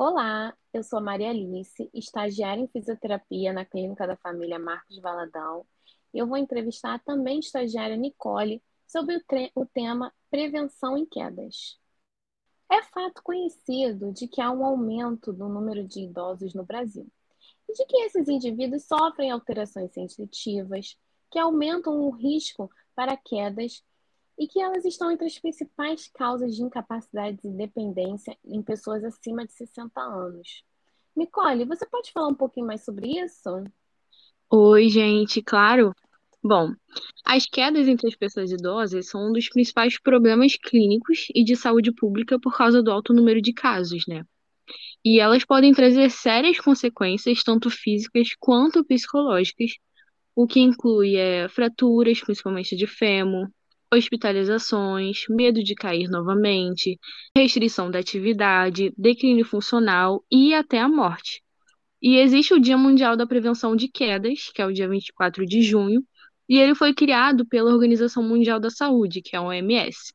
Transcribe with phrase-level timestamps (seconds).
[0.00, 5.66] Olá, eu sou Maria Alice, estagiária em fisioterapia na Clínica da Família Marcos Valadão.
[6.14, 9.22] Eu vou entrevistar a também estagiária Nicole sobre o,
[9.60, 11.80] o tema prevenção em quedas.
[12.70, 17.08] É fato conhecido de que há um aumento do número de idosos no Brasil
[17.68, 20.96] e de que esses indivíduos sofrem alterações sensitivas
[21.28, 23.82] que aumentam o risco para quedas
[24.38, 29.44] e que elas estão entre as principais causas de incapacidade e dependência em pessoas acima
[29.44, 30.62] de 60 anos.
[31.16, 33.64] Nicole, você pode falar um pouquinho mais sobre isso?
[34.48, 35.92] Oi, gente, claro.
[36.42, 36.72] Bom,
[37.24, 41.92] as quedas entre as pessoas idosas são um dos principais problemas clínicos e de saúde
[41.92, 44.24] pública por causa do alto número de casos, né?
[45.04, 49.72] E elas podem trazer sérias consequências, tanto físicas quanto psicológicas,
[50.34, 53.48] o que inclui é, fraturas, principalmente de fêmur,
[53.92, 56.98] hospitalizações, medo de cair novamente,
[57.36, 61.42] restrição da atividade, declínio funcional e até a morte.
[62.00, 65.62] E existe o Dia Mundial da Prevenção de Quedas, que é o dia 24 de
[65.62, 66.02] junho,
[66.48, 70.12] e ele foi criado pela Organização Mundial da Saúde, que é a OMS,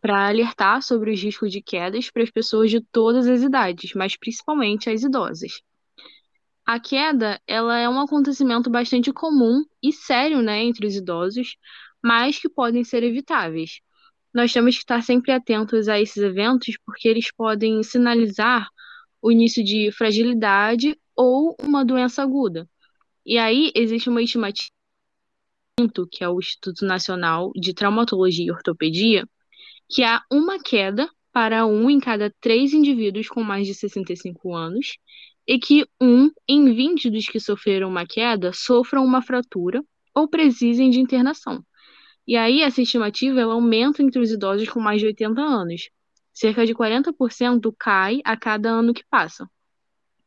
[0.00, 4.16] para alertar sobre os riscos de quedas para as pessoas de todas as idades, mas
[4.16, 5.60] principalmente as idosas.
[6.64, 11.56] A queda, ela é um acontecimento bastante comum e sério, né, entre os idosos,
[12.02, 13.80] mas que podem ser evitáveis.
[14.32, 18.68] Nós temos que estar sempre atentos a esses eventos porque eles podem sinalizar
[19.20, 22.68] o início de fragilidade ou uma doença aguda.
[23.26, 24.70] E aí existe uma estimativa
[26.10, 29.28] que é o Instituto Nacional de Traumatologia e Ortopedia,
[29.88, 34.98] que há uma queda para um em cada três indivíduos com mais de 65 anos,
[35.46, 39.82] e que um em 20 dos que sofreram uma queda sofram uma fratura
[40.14, 41.64] ou precisem de internação.
[42.28, 45.88] E aí, essa estimativa ela aumenta entre os idosos com mais de 80 anos.
[46.30, 49.48] Cerca de 40% cai a cada ano que passa.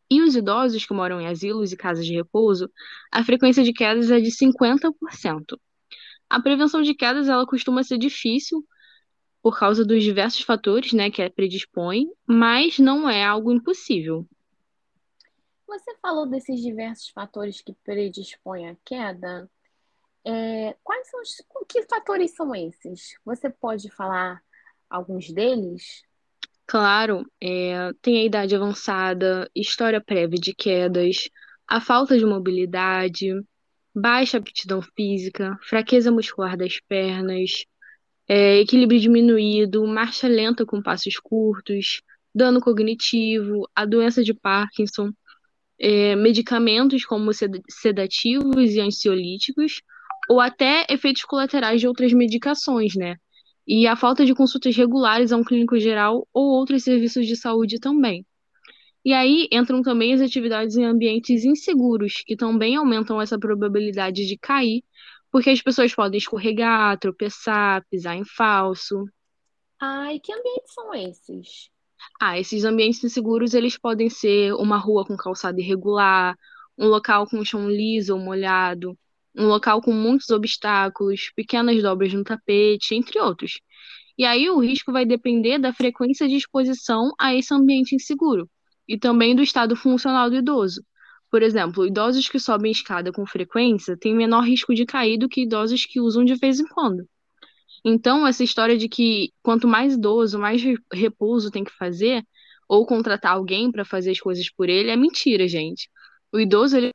[0.09, 2.71] E os idosos que moram em asilos e casas de repouso,
[3.11, 5.59] a frequência de quedas é de 50%.
[6.27, 8.65] A prevenção de quedas ela costuma ser difícil
[9.39, 14.27] por causa dos diversos fatores né, que a predispõe, mas não é algo impossível.
[15.67, 19.47] Você falou desses diversos fatores que predispõem à queda.
[20.25, 21.35] É, quais são os
[21.67, 23.15] que fatores são esses?
[23.25, 24.41] Você pode falar
[24.89, 26.03] alguns deles?
[26.67, 31.29] Claro, é, tem a idade avançada, história prévia de quedas,
[31.67, 33.33] a falta de mobilidade,
[33.93, 37.65] baixa aptidão física, fraqueza muscular das pernas,
[38.27, 42.01] é, equilíbrio diminuído, marcha lenta com passos curtos,
[42.33, 45.11] dano cognitivo, a doença de Parkinson,
[45.77, 49.81] é, medicamentos como sedativos e ansiolíticos,
[50.31, 53.17] ou até efeitos colaterais de outras medicações, né?
[53.67, 57.81] E a falta de consultas regulares a um clínico geral ou outros serviços de saúde
[57.81, 58.25] também.
[59.03, 64.37] E aí entram também as atividades em ambientes inseguros, que também aumentam essa probabilidade de
[64.37, 64.85] cair,
[65.29, 69.03] porque as pessoas podem escorregar, tropeçar, pisar em falso.
[69.81, 71.69] Ah, e que ambientes são esses?
[72.21, 76.37] Ah, esses ambientes inseguros, eles podem ser uma rua com calçada irregular,
[76.77, 78.97] um local com chão liso ou molhado,
[79.35, 83.59] um local com muitos obstáculos, pequenas dobras no tapete, entre outros.
[84.17, 88.49] E aí o risco vai depender da frequência de exposição a esse ambiente inseguro
[88.87, 90.83] e também do estado funcional do idoso.
[91.29, 95.43] Por exemplo, idosos que sobem escada com frequência têm menor risco de cair do que
[95.43, 97.07] idosos que usam de vez em quando.
[97.83, 100.61] Então, essa história de que quanto mais idoso, mais
[100.93, 102.23] repouso tem que fazer,
[102.67, 105.89] ou contratar alguém para fazer as coisas por ele, é mentira, gente.
[106.31, 106.89] O idoso, ele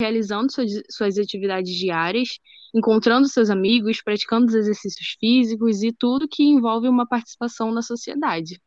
[0.00, 2.38] realizando suas, suas atividades diárias,
[2.74, 8.60] encontrando seus amigos, praticando os exercícios físicos e tudo que envolve uma participação na sociedade.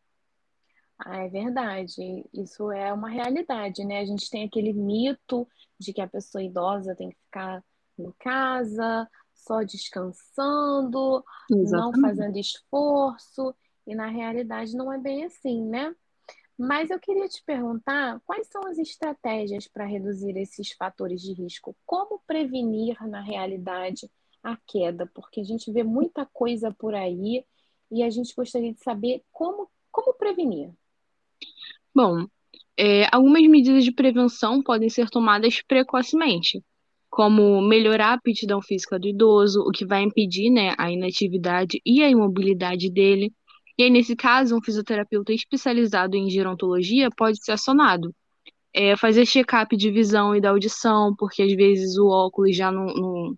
[0.98, 2.26] Ah, é verdade.
[2.34, 4.00] Isso é uma realidade, né?
[4.00, 5.48] A gente tem aquele mito
[5.80, 7.64] de que a pessoa idosa tem que ficar
[7.98, 11.72] em casa, só descansando, Exatamente.
[11.72, 13.56] não fazendo esforço,
[13.88, 15.94] e na realidade não é bem assim, né?
[16.60, 21.74] Mas eu queria te perguntar quais são as estratégias para reduzir esses fatores de risco?
[21.86, 24.12] Como prevenir, na realidade,
[24.44, 25.10] a queda?
[25.16, 27.46] Porque a gente vê muita coisa por aí
[27.90, 30.70] e a gente gostaria de saber como, como prevenir.
[31.96, 32.28] Bom,
[32.76, 36.62] é, algumas medidas de prevenção podem ser tomadas precocemente,
[37.10, 42.04] como melhorar a aptidão física do idoso, o que vai impedir né, a inatividade e
[42.04, 43.34] a imobilidade dele
[43.80, 48.14] e aí, nesse caso, um fisioterapeuta especializado em gerontologia pode ser acionado.
[48.74, 52.88] É, fazer check-up de visão e da audição, porque às vezes o óculos já não,
[52.88, 53.38] não,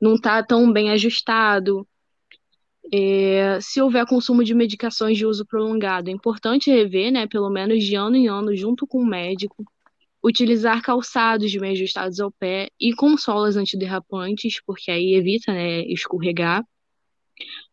[0.00, 1.86] não tá tão bem ajustado.
[2.90, 7.84] É, se houver consumo de medicações de uso prolongado, é importante rever, né, pelo menos
[7.84, 9.66] de ano em ano, junto com o médico.
[10.24, 16.64] Utilizar calçados bem ajustados ao pé e com solas antiderrapantes, porque aí evita, né, escorregar.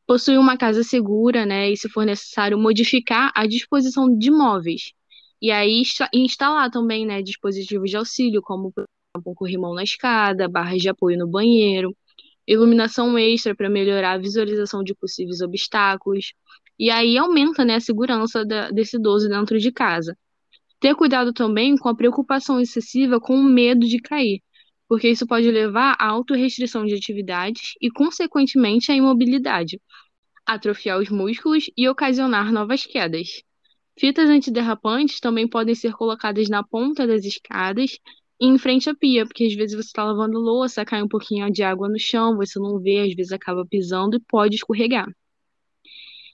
[0.07, 4.93] Possuir uma casa segura, né, e se for necessário, modificar a disposição de móveis.
[5.41, 5.83] E aí
[6.13, 8.83] instalar também, né, dispositivos de auxílio, como, por
[9.15, 11.95] exemplo, um corrimão na escada, barras de apoio no banheiro,
[12.47, 16.33] iluminação extra para melhorar a visualização de possíveis obstáculos.
[16.77, 20.17] E aí aumenta, né, a segurança da, desse idoso dentro de casa.
[20.79, 24.41] Ter cuidado também com a preocupação excessiva com o medo de cair,
[24.89, 29.79] porque isso pode levar à autorrestrição de atividades e, consequentemente, à imobilidade,
[30.45, 33.43] atrofiar os músculos e ocasionar novas quedas.
[33.99, 37.99] Fitas antiderrapantes também podem ser colocadas na ponta das escadas
[38.41, 41.51] e em frente à pia, porque às vezes você está lavando louça, cai um pouquinho
[41.51, 45.07] de água no chão, você não vê, às vezes acaba pisando e pode escorregar.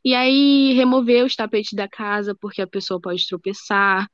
[0.03, 4.07] E aí, remover os tapetes da casa, porque a pessoa pode tropeçar.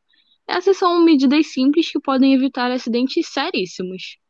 [0.47, 4.20] Essas são medidas simples que podem evitar acidentes seríssimos.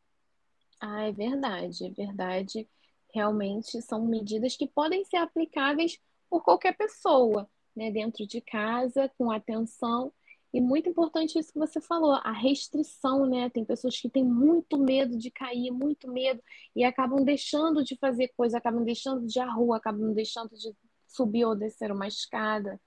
[0.82, 2.68] Ah, é verdade, é verdade.
[3.14, 6.00] Realmente são medidas que podem ser aplicáveis
[6.30, 10.12] por qualquer pessoa, né, dentro de casa, com atenção
[10.54, 13.50] e muito importante isso que você falou, a restrição, né?
[13.50, 16.42] Tem pessoas que têm muito medo de cair, muito medo,
[16.76, 20.76] e acabam deixando de fazer coisa, acabam deixando de ir à rua, acabam deixando de
[21.08, 22.80] subir ou descer uma escada.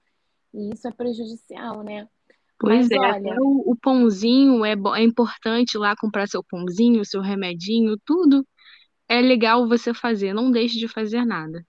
[0.53, 2.07] E isso é prejudicial, né?
[2.65, 3.37] Pois Mas, é, olha...
[3.39, 8.45] o, o pãozinho é, é importante lá comprar seu pãozinho, seu remedinho, tudo
[9.07, 11.65] é legal você fazer, não deixe de fazer nada.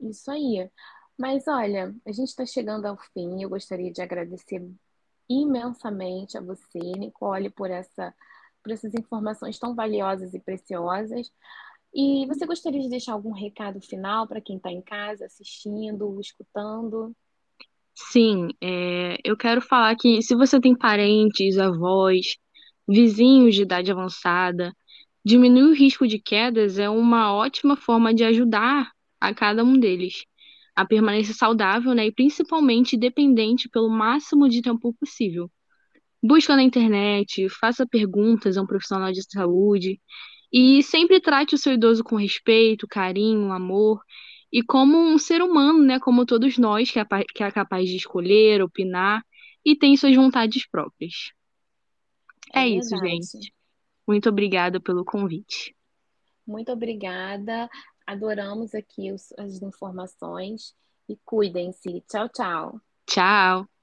[0.00, 0.70] Isso aí.
[1.18, 3.42] Mas olha, a gente está chegando ao fim.
[3.42, 4.64] Eu gostaria de agradecer
[5.28, 8.14] imensamente a você, Nicole, por, essa,
[8.62, 11.30] por essas informações tão valiosas e preciosas.
[11.92, 17.14] E você gostaria de deixar algum recado final para quem está em casa assistindo, escutando?
[17.96, 22.36] Sim, é, eu quero falar que se você tem parentes, avós,
[22.88, 24.72] vizinhos de idade avançada,
[25.24, 30.24] diminuir o risco de quedas é uma ótima forma de ajudar a cada um deles
[30.76, 35.48] a permanecer saudável, né, e principalmente dependente pelo máximo de tempo possível.
[36.22, 40.00] Busca na internet, faça perguntas a um profissional de saúde
[40.52, 44.00] e sempre trate o seu idoso com respeito, carinho, amor
[44.54, 47.04] e como um ser humano, né, como todos nós, que é,
[47.34, 49.20] que é capaz de escolher, opinar
[49.64, 51.32] e tem suas vontades próprias.
[52.54, 53.52] É, é isso, gente.
[54.06, 55.74] Muito obrigada pelo convite.
[56.46, 57.68] Muito obrigada.
[58.06, 60.72] Adoramos aqui os, as informações
[61.08, 62.04] e cuidem-se.
[62.08, 62.80] Tchau, tchau.
[63.06, 63.73] Tchau.